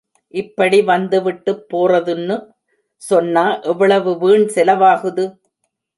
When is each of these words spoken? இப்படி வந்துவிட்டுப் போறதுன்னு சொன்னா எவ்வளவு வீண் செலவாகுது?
இப்படி 0.33 0.77
வந்துவிட்டுப் 0.83 1.61
போறதுன்னு 1.69 2.37
சொன்னா 3.01 3.45
எவ்வளவு 3.65 4.13
வீண் 4.17 4.47
செலவாகுது? 4.55 5.25